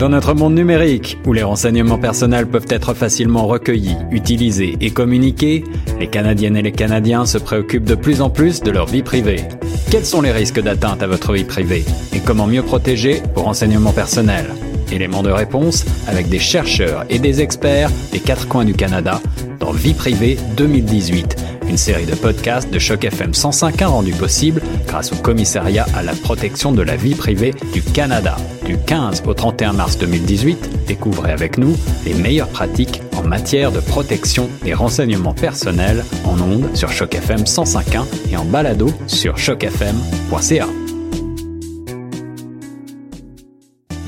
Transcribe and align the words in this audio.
Dans 0.00 0.08
notre 0.08 0.32
monde 0.32 0.54
numérique, 0.54 1.18
où 1.26 1.34
les 1.34 1.42
renseignements 1.42 1.98
personnels 1.98 2.46
peuvent 2.46 2.64
être 2.70 2.94
facilement 2.94 3.46
recueillis, 3.46 3.98
utilisés 4.10 4.78
et 4.80 4.92
communiqués, 4.92 5.62
les 5.98 6.06
Canadiennes 6.06 6.56
et 6.56 6.62
les 6.62 6.72
Canadiens 6.72 7.26
se 7.26 7.36
préoccupent 7.36 7.84
de 7.84 7.94
plus 7.94 8.22
en 8.22 8.30
plus 8.30 8.62
de 8.62 8.70
leur 8.70 8.86
vie 8.86 9.02
privée. 9.02 9.42
Quels 9.90 10.06
sont 10.06 10.22
les 10.22 10.32
risques 10.32 10.62
d'atteinte 10.62 11.02
à 11.02 11.06
votre 11.06 11.34
vie 11.34 11.44
privée 11.44 11.84
et 12.14 12.20
comment 12.20 12.46
mieux 12.46 12.62
protéger 12.62 13.20
vos 13.34 13.42
renseignements 13.42 13.92
personnels? 13.92 14.48
Éléments 14.90 15.22
de 15.22 15.30
réponse 15.30 15.84
avec 16.08 16.30
des 16.30 16.38
chercheurs 16.38 17.04
et 17.10 17.18
des 17.18 17.42
experts 17.42 17.90
des 18.10 18.20
quatre 18.20 18.48
coins 18.48 18.64
du 18.64 18.72
Canada 18.72 19.20
dans 19.58 19.72
Vie 19.72 19.92
privée 19.92 20.38
2018, 20.56 21.36
une 21.68 21.76
série 21.76 22.06
de 22.06 22.14
podcasts 22.14 22.72
de 22.72 22.78
Choc 22.78 23.04
FM 23.04 23.32
105.1 23.32 23.84
rendue 23.84 24.12
possible 24.12 24.62
grâce 24.90 25.12
au 25.12 25.16
commissariat 25.16 25.86
à 25.94 26.02
la 26.02 26.14
protection 26.14 26.72
de 26.72 26.82
la 26.82 26.96
vie 26.96 27.14
privée 27.14 27.54
du 27.72 27.80
Canada. 27.80 28.36
Du 28.66 28.76
15 28.76 29.22
au 29.24 29.34
31 29.34 29.72
mars 29.72 29.96
2018, 29.98 30.86
découvrez 30.88 31.30
avec 31.30 31.58
nous 31.58 31.76
les 32.04 32.12
meilleures 32.12 32.48
pratiques 32.48 33.00
en 33.16 33.22
matière 33.22 33.70
de 33.70 33.78
protection 33.78 34.50
des 34.64 34.74
renseignements 34.74 35.32
personnels 35.32 36.04
en 36.24 36.40
ondes 36.40 36.74
sur 36.74 36.90
Choc 36.90 37.14
FM 37.14 37.42
105.1 37.42 38.32
et 38.32 38.36
en 38.36 38.44
balado 38.44 38.88
sur 39.06 39.36
chocfm.ca. 39.36 40.66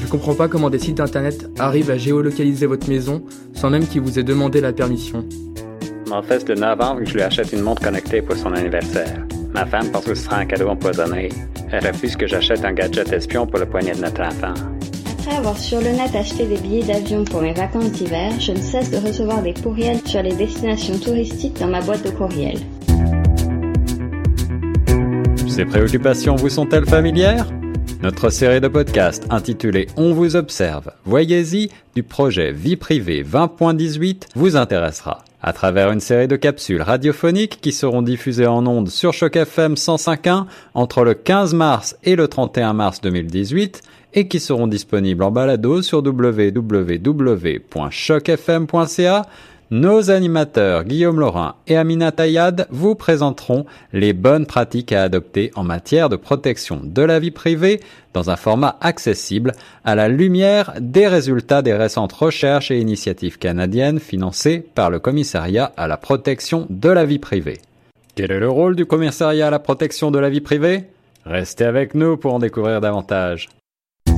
Je 0.01 0.07
comprends 0.11 0.35
pas 0.35 0.49
comment 0.49 0.69
des 0.69 0.81
sites 0.81 0.99
internet 0.99 1.49
arrivent 1.61 1.93
à 1.93 1.97
géolocaliser 1.97 2.67
votre 2.67 2.89
maison 2.89 3.23
sans 3.55 3.71
même 3.71 3.87
qu'il 3.87 4.01
vous 4.01 4.19
ait 4.19 4.25
demandé 4.25 4.61
la 4.61 4.73
permission. 4.73 5.25
Mon 6.09 6.23
fils 6.23 6.45
de 6.45 6.55
9 6.55 6.81
ans, 6.81 6.99
je 7.05 7.15
lui 7.15 7.23
achète 7.23 7.53
une 7.53 7.63
montre 7.63 7.83
connectée 7.83 8.21
pour 8.21 8.37
son 8.37 8.53
anniversaire. 8.53 9.25
Ma 9.55 9.67
femme 9.67 9.91
pense 9.91 10.05
que 10.05 10.15
ce 10.15 10.25
sera 10.25 10.39
un 10.39 10.47
cadeau 10.47 10.69
empoisonné. 10.69 11.29
Elle 11.71 11.87
refuse 11.87 12.17
que 12.17 12.27
j'achète 12.27 12.65
un 12.65 12.73
gadget 12.73 13.13
espion 13.13 13.47
pour 13.47 13.59
le 13.59 13.67
poignet 13.67 13.93
de 13.93 14.01
notre 14.01 14.23
enfant. 14.23 14.55
Après 15.19 15.37
avoir 15.37 15.57
sur 15.57 15.79
le 15.79 15.91
net 15.91 16.15
acheté 16.15 16.47
des 16.47 16.57
billets 16.57 16.85
d'avion 16.85 17.25
pour 17.25 17.43
mes 17.43 17.53
vacances 17.53 17.93
d'hiver, 17.93 18.33
je 18.41 18.53
ne 18.53 18.59
cesse 18.59 18.91
de 18.91 18.97
recevoir 18.97 19.43
des 19.43 19.55
courriels 19.55 20.01
sur 20.05 20.23
les 20.23 20.35
destinations 20.35 20.99
touristiques 20.99 21.61
dans 21.61 21.69
ma 21.69 21.81
boîte 21.81 22.05
de 22.05 22.11
courriel. 22.11 22.59
Ces 25.49 25.65
préoccupations 25.65 26.35
vous 26.35 26.49
sont-elles 26.49 26.87
familières? 26.87 27.47
Notre 28.03 28.31
série 28.31 28.61
de 28.61 28.67
podcasts 28.69 29.27
intitulée 29.31 29.87
On 29.97 30.13
vous 30.13 30.35
observe, 30.35 30.91
voyez-y 31.05 31.71
du 31.95 32.03
projet 32.03 32.51
Vie 32.53 32.75
privée 32.77 33.23
20.18 33.23 34.25
vous 34.35 34.57
intéressera. 34.57 35.25
À 35.41 35.53
travers 35.53 35.93
une 35.93 36.01
série 36.01 36.27
de 36.27 36.35
capsules 36.37 36.83
radiophoniques 36.83 37.61
qui 37.61 37.71
seront 37.73 38.03
diffusées 38.03 38.47
en 38.47 38.67
ondes 38.67 38.89
sur 38.89 39.13
Choc 39.13 39.37
FM 39.37 39.75
105.1 39.75 40.47
entre 40.75 41.05
le 41.05 41.15
15 41.15 41.55
mars 41.55 41.97
et 42.03 42.17
le 42.17 42.27
31 42.27 42.73
mars 42.73 43.01
2018 43.01 43.83
et 44.15 44.27
qui 44.29 44.41
seront 44.41 44.67
disponibles 44.67 45.23
en 45.23 45.31
balado 45.31 45.81
sur 45.81 45.99
www.chocfm.ca 45.99 46.73
nos 49.73 50.11
animateurs 50.11 50.85
Guillaume 50.85 51.19
Laurin 51.19 51.55
et 51.67 51.79
Amina 51.79 52.13
Tayad 52.13 52.67
vous 52.69 52.95
présenteront 52.95 53.65
les 53.95 54.13
bonnes 54.13 54.45
pratiques 54.45 54.93
à 54.93 55.03
adopter 55.03 55.51
en 55.55 55.65
matière 55.65 56.11
de 56.11 56.17
protection 56.17 56.83
de 56.85 57.01
la 57.01 57.19
vie 57.19 57.31
privée 57.31 57.81
dans 58.13 58.29
un 58.29 58.37
format 58.37 58.77
accessible 58.83 59.53
à 59.83 59.95
la 59.95 60.09
lumière 60.09 60.75
des 60.79 61.09
résultats 61.09 61.63
des 61.63 61.73
récentes 61.73 62.13
recherches 62.13 62.71
et 62.71 62.81
initiatives 62.81 63.39
canadiennes 63.39 63.99
financées 63.99 64.63
par 64.75 64.91
le 64.91 64.99
Commissariat 64.99 65.73
à 65.79 65.89
la 65.89 65.97
protection 65.97 66.67
de 66.69 66.91
la 66.91 67.07
vie 67.07 67.19
privée. 67.19 67.59
Quel 68.15 68.31
est 68.31 68.41
le 68.41 68.51
rôle 68.51 68.77
du 68.77 68.85
Commissariat 68.85 69.47
à 69.47 69.51
la 69.51 69.59
protection 69.59 70.11
de 70.11 70.19
la 70.19 70.29
vie 70.29 70.43
privée? 70.43 70.85
Restez 71.25 71.65
avec 71.65 71.95
nous 71.95 72.19
pour 72.19 72.35
en 72.35 72.41
découvrir 72.41 72.83
davantage. 72.83 73.49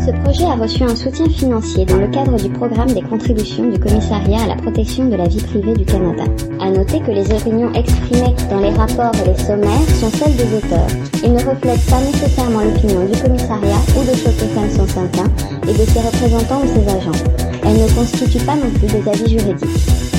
Ce 0.05 0.11
projet 0.11 0.45
a 0.45 0.55
reçu 0.55 0.83
un 0.83 0.95
soutien 0.95 1.27
financier 1.31 1.87
dans 1.87 1.97
le 1.97 2.09
cadre 2.09 2.37
du 2.37 2.51
programme 2.51 2.93
des 2.93 3.01
contributions 3.01 3.71
du 3.71 3.79
Commissariat 3.79 4.43
à 4.43 4.49
la 4.49 4.57
protection 4.57 5.09
de 5.09 5.17
la 5.17 5.27
vie 5.27 5.43
privée 5.43 5.73
du 5.73 5.87
Canada. 5.87 6.25
À 6.61 6.71
noter 6.71 7.01
que 7.01 7.11
les 7.11 7.25
opinions 7.33 7.73
exprimées 7.73 8.35
dans 8.51 8.61
les 8.61 8.69
rapports 8.69 9.15
et 9.23 9.29
les 9.31 9.39
sommaires 9.39 9.89
sont 9.99 10.11
celles 10.11 10.37
des 10.37 10.57
auteurs 10.57 10.89
et 11.23 11.29
ne 11.29 11.39
reflètent 11.39 11.87
pas 11.89 12.01
nécessairement 12.01 12.61
l'opinion 12.61 13.07
du 13.07 13.19
commissariat 13.19 13.81
ou 13.97 14.03
de 14.03 14.15
Choc 14.15 14.35
FM 14.37 14.69
105.1 14.69 15.71
et 15.71 15.73
de 15.73 15.91
ses 15.91 16.01
représentants 16.01 16.61
ou 16.61 16.67
ses 16.67 16.87
agents. 16.87 17.25
Elles 17.65 17.83
ne 17.83 17.95
constituent 17.95 18.45
pas 18.45 18.57
non 18.57 18.71
plus 18.75 18.87
des 18.87 19.09
avis 19.09 19.39
juridiques. 19.39 20.14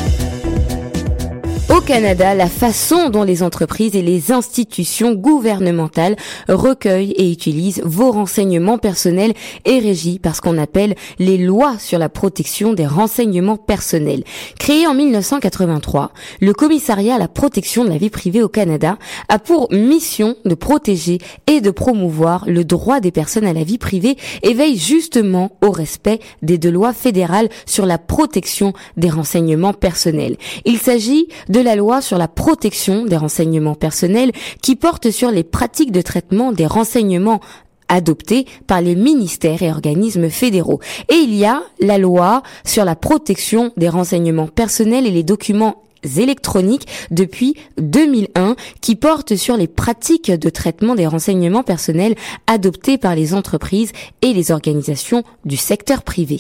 Au 1.68 1.82
Canada, 1.82 2.36
la 2.36 2.48
façon 2.48 3.10
dont 3.10 3.24
les 3.24 3.42
entreprises 3.42 3.96
et 3.96 4.04
les 4.04 4.32
institutions 4.32 5.14
gouvernementales 5.16 6.16
recueillent 6.48 7.14
et 7.18 7.32
utilisent 7.32 7.82
vos 7.84 8.12
renseignements 8.12 8.78
personnels 8.78 9.34
est 9.66 9.80
régie 9.80 10.20
par 10.20 10.36
ce 10.36 10.42
qu'on 10.42 10.60
appelle 10.60 10.94
les 11.18 11.40
lois 11.40 11.80
sur 11.80 11.98
la 11.98 12.08
protection 12.08 12.74
des 12.74 12.86
renseignements 12.86 13.58
personnels. 13.58 14.24
Créé 14.60 14.86
en 14.86 14.94
1983, 14.94 16.12
le 16.40 16.54
commissariat 16.54 17.16
à 17.16 17.20
la 17.20 17.28
protection 17.28 17.84
de 17.84 17.90
la 17.90 17.98
vie 17.98 18.12
privée 18.12 18.44
au 18.44 18.48
Canada 18.48 19.00
a 19.28 19.40
pour 19.40 19.74
mission 19.74 20.36
de 20.46 20.54
protéger 20.54 21.18
et 21.48 21.62
de 21.62 21.72
promouvoir 21.72 22.44
le 22.48 22.64
droit 22.64 23.00
des 23.00 23.12
personnes 23.12 23.48
à 23.48 23.54
la 23.54 23.64
vie 23.64 23.80
privée 23.80 24.18
et 24.44 24.54
veille 24.54 24.78
justement 24.78 25.58
au 25.66 25.72
respect 25.72 26.20
des 26.44 26.60
deux 26.60 26.72
lois 26.72 26.94
fédérales 26.94 27.50
sur 27.66 27.88
la 27.88 27.98
protection 27.98 28.74
des 28.98 29.10
renseignements 29.10 29.74
personnels. 29.74 30.38
Il 30.66 30.78
s'agit 30.78 31.28
de 31.56 31.62
la 31.66 31.76
loi 31.76 32.02
sur 32.02 32.18
la 32.18 32.30
protection 32.30 33.06
des 33.06 33.18
renseignements 33.18 33.76
personnels 33.76 34.32
qui 34.62 34.78
porte 34.78 35.12
sur 35.12 35.32
les 35.32 35.44
pratiques 35.44 35.92
de 35.92 36.02
traitement 36.02 36.54
des 36.54 36.66
renseignements 36.66 37.42
adoptés 37.90 38.46
par 38.68 38.82
les 38.82 38.96
ministères 38.96 39.62
et 39.62 39.70
organismes 39.70 40.30
fédéraux. 40.30 40.80
Et 41.10 41.16
il 41.16 41.36
y 41.36 41.46
a 41.46 41.62
la 41.80 41.98
loi 41.98 42.44
sur 42.64 42.86
la 42.86 42.96
protection 42.96 43.74
des 43.78 43.90
renseignements 43.90 44.48
personnels 44.48 45.06
et 45.06 45.12
les 45.12 45.24
documents 45.24 45.84
électroniques 46.18 46.88
depuis 47.12 47.56
2001 47.78 48.56
qui 48.82 48.96
porte 48.96 49.36
sur 49.36 49.58
les 49.58 49.68
pratiques 49.68 50.32
de 50.32 50.50
traitement 50.50 50.96
des 50.96 51.08
renseignements 51.08 51.64
personnels 51.64 52.16
adoptés 52.48 52.98
par 52.98 53.16
les 53.16 53.34
entreprises 53.34 53.92
et 54.22 54.34
les 54.34 54.52
organisations 54.52 55.24
du 55.46 55.58
secteur 55.58 56.04
privé. 56.04 56.40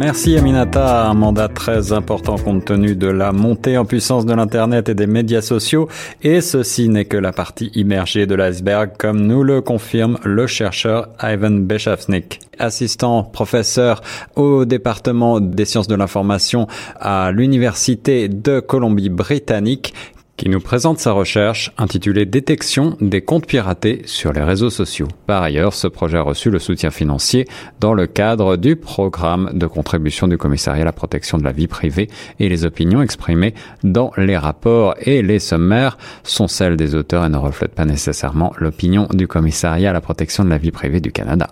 Merci 0.00 0.34
Aminata, 0.38 1.10
un 1.10 1.12
mandat 1.12 1.48
très 1.48 1.92
important 1.92 2.36
compte 2.38 2.64
tenu 2.64 2.96
de 2.96 3.06
la 3.06 3.32
montée 3.32 3.76
en 3.76 3.84
puissance 3.84 4.24
de 4.24 4.32
l'Internet 4.32 4.88
et 4.88 4.94
des 4.94 5.06
médias 5.06 5.42
sociaux. 5.42 5.90
Et 6.22 6.40
ceci 6.40 6.88
n'est 6.88 7.04
que 7.04 7.18
la 7.18 7.32
partie 7.32 7.70
immergée 7.74 8.26
de 8.26 8.34
l'iceberg, 8.34 8.92
comme 8.96 9.20
nous 9.20 9.42
le 9.42 9.60
confirme 9.60 10.18
le 10.24 10.46
chercheur 10.46 11.10
Ivan 11.22 11.50
Bechavsnik, 11.50 12.40
assistant 12.58 13.24
professeur 13.24 14.00
au 14.36 14.64
département 14.64 15.38
des 15.38 15.66
sciences 15.66 15.86
de 15.86 15.96
l'information 15.96 16.66
à 16.98 17.30
l'Université 17.30 18.28
de 18.28 18.60
Colombie-Britannique, 18.60 19.92
qui 20.40 20.48
nous 20.48 20.60
présente 20.60 20.98
sa 20.98 21.12
recherche 21.12 21.70
intitulée 21.76 22.24
Détection 22.24 22.96
des 23.02 23.20
comptes 23.20 23.44
piratés 23.44 24.00
sur 24.06 24.32
les 24.32 24.42
réseaux 24.42 24.70
sociaux. 24.70 25.06
Par 25.26 25.42
ailleurs, 25.42 25.74
ce 25.74 25.86
projet 25.86 26.16
a 26.16 26.22
reçu 26.22 26.48
le 26.48 26.58
soutien 26.58 26.90
financier 26.90 27.46
dans 27.78 27.92
le 27.92 28.06
cadre 28.06 28.56
du 28.56 28.74
programme 28.74 29.50
de 29.52 29.66
contribution 29.66 30.28
du 30.28 30.38
commissariat 30.38 30.80
à 30.80 30.86
la 30.86 30.94
protection 30.94 31.36
de 31.36 31.44
la 31.44 31.52
vie 31.52 31.66
privée 31.66 32.08
et 32.38 32.48
les 32.48 32.64
opinions 32.64 33.02
exprimées 33.02 33.52
dans 33.84 34.12
les 34.16 34.38
rapports 34.38 34.94
et 35.02 35.20
les 35.20 35.40
sommaires 35.40 35.98
sont 36.22 36.48
celles 36.48 36.78
des 36.78 36.94
auteurs 36.94 37.26
et 37.26 37.28
ne 37.28 37.36
reflètent 37.36 37.74
pas 37.74 37.84
nécessairement 37.84 38.54
l'opinion 38.56 39.08
du 39.12 39.28
commissariat 39.28 39.90
à 39.90 39.92
la 39.92 40.00
protection 40.00 40.42
de 40.42 40.48
la 40.48 40.56
vie 40.56 40.70
privée 40.70 41.02
du 41.02 41.12
Canada. 41.12 41.50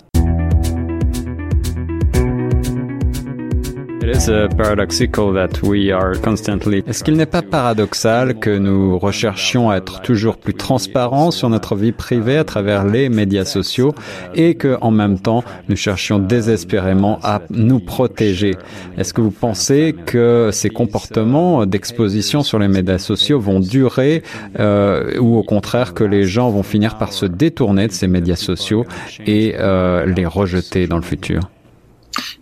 Est-ce 6.89 7.05
qu'il 7.05 7.17
n'est 7.17 7.27
pas 7.27 7.43
paradoxal 7.43 8.39
que 8.39 8.57
nous 8.57 8.99
recherchions 8.99 9.69
à 9.69 9.77
être 9.77 10.01
toujours 10.01 10.39
plus 10.39 10.55
transparents 10.55 11.31
sur 11.31 11.51
notre 11.51 11.77
vie 11.77 11.93
privée 11.93 12.39
à 12.39 12.45
travers 12.45 12.87
les 12.87 13.11
médias 13.11 13.45
sociaux 13.45 13.95
et 14.35 14.55
que, 14.55 14.79
en 14.81 14.91
même 14.91 15.19
temps, 15.19 15.45
nous 15.69 15.77
cherchions 15.77 16.19
désespérément 16.19 17.19
à 17.23 17.43
nous 17.51 17.81
protéger? 17.81 18.57
Est-ce 18.97 19.13
que 19.13 19.21
vous 19.21 19.31
pensez 19.31 19.95
que 20.07 20.49
ces 20.53 20.71
comportements 20.71 21.67
d'exposition 21.67 22.43
sur 22.43 22.59
les 22.59 22.69
médias 22.69 22.97
sociaux 22.97 23.39
vont 23.39 23.61
durer 23.61 24.23
euh, 24.59 25.19
ou 25.19 25.37
au 25.37 25.43
contraire 25.43 25.93
que 25.93 26.05
les 26.05 26.25
gens 26.25 26.49
vont 26.49 26.63
finir 26.63 26.97
par 26.97 27.13
se 27.13 27.27
détourner 27.27 27.89
de 27.89 27.93
ces 27.93 28.09
médias 28.09 28.37
sociaux 28.37 28.87
et 29.27 29.57
euh, 29.59 30.07
les 30.07 30.25
rejeter 30.25 30.87
dans 30.87 30.97
le 30.97 31.03
futur? 31.03 31.41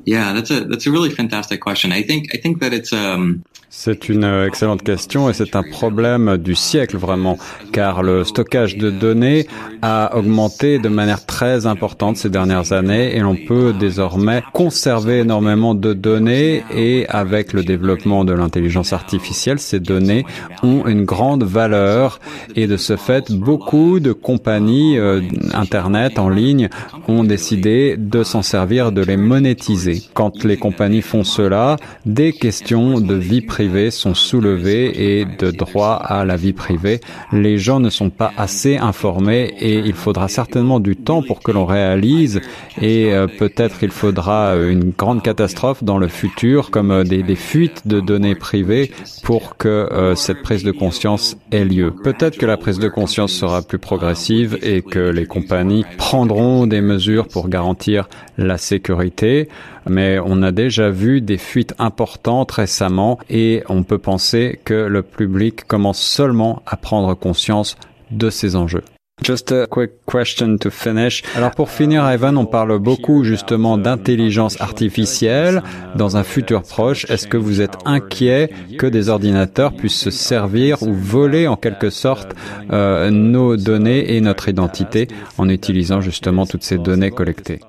Yeah, 0.04 0.32
that's 0.32 0.50
a 0.50 0.64
that's 0.64 0.86
a 0.86 0.90
really 0.90 1.10
fantastic 1.10 1.60
question. 1.60 1.92
I 1.92 2.02
think 2.02 2.34
I 2.34 2.38
think 2.38 2.60
that 2.60 2.72
it's 2.72 2.92
um 2.92 3.42
c'est 3.78 4.08
une 4.08 4.24
euh, 4.24 4.46
excellente 4.46 4.82
question 4.82 5.28
et 5.28 5.34
c'est 5.34 5.54
un 5.54 5.62
problème 5.62 6.38
du 6.38 6.54
siècle 6.54 6.96
vraiment, 6.96 7.36
car 7.72 8.02
le 8.02 8.24
stockage 8.24 8.78
de 8.78 8.90
données 8.90 9.46
a 9.82 10.16
augmenté 10.16 10.78
de 10.78 10.88
manière 10.88 11.26
très 11.26 11.66
importante 11.66 12.16
ces 12.16 12.30
dernières 12.30 12.72
années 12.72 13.14
et 13.14 13.20
l'on 13.20 13.36
peut 13.36 13.74
désormais 13.78 14.42
conserver 14.54 15.18
énormément 15.18 15.74
de 15.74 15.92
données 15.92 16.64
et 16.74 17.06
avec 17.08 17.52
le 17.52 17.64
développement 17.64 18.24
de 18.24 18.32
l'intelligence 18.32 18.94
artificielle, 18.94 19.58
ces 19.58 19.78
données 19.78 20.24
ont 20.62 20.86
une 20.86 21.04
grande 21.04 21.44
valeur 21.44 22.18
et 22.54 22.66
de 22.66 22.78
ce 22.78 22.96
fait, 22.96 23.30
beaucoup 23.30 24.00
de 24.00 24.12
compagnies 24.12 24.96
euh, 24.96 25.20
Internet 25.52 26.18
en 26.18 26.30
ligne 26.30 26.70
ont 27.08 27.24
décidé 27.24 27.96
de 27.98 28.22
s'en 28.22 28.42
servir, 28.42 28.90
de 28.90 29.02
les 29.02 29.18
monétiser. 29.18 29.65
Quand 30.14 30.44
les 30.44 30.56
compagnies 30.56 31.02
font 31.02 31.24
cela, 31.24 31.76
des 32.04 32.32
questions 32.32 33.00
de 33.00 33.14
vie 33.14 33.40
privée 33.40 33.90
sont 33.90 34.14
soulevés 34.14 35.18
et 35.18 35.24
de 35.24 35.50
droit 35.50 35.94
à 35.94 36.24
la 36.24 36.36
vie 36.36 36.52
privée. 36.52 37.00
Les 37.32 37.58
gens 37.58 37.80
ne 37.80 37.90
sont 37.90 38.10
pas 38.10 38.32
assez 38.36 38.76
informés 38.76 39.54
et 39.58 39.78
il 39.78 39.94
faudra 39.94 40.28
certainement 40.28 40.78
du 40.78 40.96
temps 40.96 41.22
pour 41.22 41.40
que 41.40 41.50
l'on 41.50 41.64
réalise 41.64 42.40
et 42.80 43.12
euh, 43.12 43.26
peut-être 43.26 43.82
il 43.82 43.90
faudra 43.90 44.54
euh, 44.54 44.70
une 44.70 44.90
grande 44.90 45.22
catastrophe 45.22 45.82
dans 45.82 45.98
le 45.98 46.08
futur 46.08 46.70
comme 46.70 46.90
euh, 46.90 47.04
des, 47.04 47.22
des 47.22 47.36
fuites 47.36 47.86
de 47.86 48.00
données 48.00 48.34
privées 48.34 48.92
pour 49.24 49.56
que 49.56 49.88
cette 50.14 50.42
prise 50.42 50.62
de 50.62 50.70
conscience 50.70 51.36
ait 51.50 51.64
lieu. 51.64 51.90
Peut-être 51.90 52.38
que 52.38 52.46
la 52.46 52.56
prise 52.56 52.78
de 52.78 52.88
conscience 52.88 53.32
sera 53.32 53.62
plus 53.62 53.78
progressive 53.78 54.58
et 54.62 54.82
que 54.82 54.98
les 54.98 55.26
compagnies 55.26 55.84
prendront 55.98 56.66
des 56.66 56.80
mesures 56.80 57.26
pour 57.26 57.48
garantir 57.48 58.08
la 58.38 58.58
sécurité 58.58 59.45
mais 59.88 60.18
on 60.24 60.42
a 60.42 60.52
déjà 60.52 60.90
vu 60.90 61.20
des 61.20 61.38
fuites 61.38 61.74
importantes 61.78 62.52
récemment 62.52 63.18
et 63.30 63.62
on 63.68 63.82
peut 63.82 63.98
penser 63.98 64.60
que 64.64 64.74
le 64.74 65.02
public 65.02 65.64
commence 65.66 66.00
seulement 66.00 66.62
à 66.66 66.76
prendre 66.76 67.14
conscience 67.14 67.76
de 68.10 68.30
ces 68.30 68.56
enjeux. 68.56 68.84
Just 69.24 69.50
a 69.50 69.66
quick 69.66 69.92
question 70.06 70.58
to 70.58 70.68
finish. 70.68 71.22
Alors 71.34 71.52
pour 71.52 71.70
finir, 71.70 72.06
Evan, 72.06 72.36
on 72.36 72.44
parle 72.44 72.78
beaucoup 72.78 73.24
justement 73.24 73.78
d'intelligence 73.78 74.60
artificielle 74.60 75.62
dans 75.94 76.18
un 76.18 76.22
futur 76.22 76.62
proche. 76.62 77.06
Est-ce 77.10 77.26
que 77.26 77.38
vous 77.38 77.62
êtes 77.62 77.78
inquiet 77.86 78.50
que 78.78 78.86
des 78.86 79.08
ordinateurs 79.08 79.72
puissent 79.72 79.98
se 79.98 80.10
servir 80.10 80.82
ou 80.82 80.92
voler 80.92 81.48
en 81.48 81.56
quelque 81.56 81.88
sorte 81.88 82.34
euh, 82.72 83.10
nos 83.10 83.56
données 83.56 84.14
et 84.14 84.20
notre 84.20 84.50
identité 84.50 85.08
en 85.38 85.48
utilisant 85.48 86.02
justement 86.02 86.44
toutes 86.44 86.64
ces 86.64 86.76
données 86.76 87.10
collectées? 87.10 87.60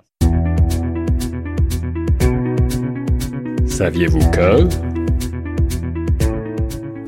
Saviez-vous 3.78 4.32
que 4.32 4.87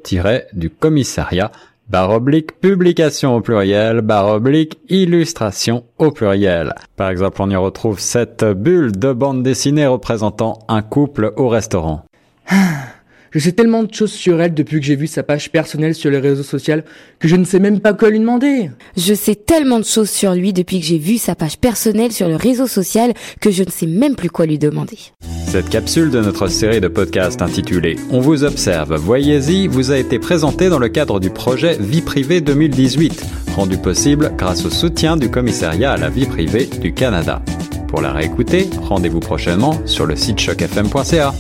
du 0.53 0.71
commissariat 0.71 1.53
baroblique 1.89 2.61
publication 2.61 3.37
au 3.37 3.41
pluriel 3.41 4.01
baroblique 4.01 4.81
illustration 4.89 5.85
au 5.99 6.11
pluriel. 6.11 6.75
Par 6.97 7.11
exemple, 7.11 7.41
on 7.41 7.51
y 7.51 7.55
retrouve 7.55 8.01
cette 8.01 8.45
bulle 8.45 8.91
de 8.91 9.13
bande 9.13 9.45
dessinée 9.45 9.87
représentant 9.87 10.59
un 10.67 10.83
couple 10.83 11.33
au 11.37 11.49
restaurant. 11.49 12.05
Je 13.33 13.39
sais 13.39 13.53
tellement 13.53 13.83
de 13.83 13.93
choses 13.93 14.13
sur 14.13 14.41
elle 14.41 14.55
depuis 14.55 14.81
que 14.81 14.87
j'ai 14.87 14.97
vu 14.97 15.07
sa 15.07 15.23
page 15.23 15.51
personnelle 15.51 15.95
sur 15.95 16.11
les 16.11 16.19
réseaux 16.19 16.43
sociaux 16.43 16.77
que 17.19 17.29
je 17.29 17.37
ne 17.37 17.45
sais 17.45 17.59
même 17.59 17.81
pas 17.81 17.93
quoi 17.93 18.11
lui 18.11 18.21
demander. 18.21 18.71
Je 18.97 19.15
sais 19.15 19.35
tellement 19.35 19.79
de 19.79 19.85
choses 19.85 20.11
sur 20.11 20.35
lui 20.35 20.53
depuis 20.53 20.81
que 20.81 20.87
j'ai 20.87 20.99
vu 20.99 21.19
sa 21.19 21.35
page 21.35 21.59
personnelle 21.59 22.13
sur 22.13 22.29
le 22.29 22.37
réseau 22.37 22.67
social 22.67 23.15
que 23.41 23.51
je 23.51 23.63
ne 23.63 23.71
sais 23.71 23.87
même 23.87 24.17
plus 24.17 24.31
quoi 24.31 24.47
lui 24.47 24.59
demander. 24.59 24.99
Cette 25.47 25.69
capsule 25.69 26.11
de 26.11 26.21
notre 26.21 26.49
série 26.49 26.81
de 26.81 26.89
podcasts 26.89 27.43
intitulée 27.43 27.97
On 28.11 28.21
vous 28.21 28.45
observe, 28.45 28.95
voyez-y 28.97 29.69
vous 29.69 29.91
a 29.91 29.99
été 29.99 30.19
présentée 30.19 30.69
dans 30.69 30.79
le 30.79 30.89
cadre 30.89 31.21
du 31.21 31.31
projet 31.31 31.77
Vie 31.79 32.03
privée 32.03 32.41
2018, 32.41 33.25
rendu 33.55 33.79
possible 33.79 34.33
grâce 34.37 34.65
au 34.65 34.71
soutien 34.71 35.17
du 35.17 35.31
commissariat 35.31 35.93
à 35.93 35.97
la 35.97 36.09
vie 36.09 36.27
privée 36.27 36.67
du 36.67 36.93
Canada. 36.93 37.43
Pour 37.89 38.01
la 38.01 38.13
réécouter, 38.13 38.69
rendez-vous 38.83 39.21
prochainement 39.21 39.81
sur 39.87 40.07
le 40.07 40.17
site 40.17 40.39
chocfm.ca. 40.39 41.33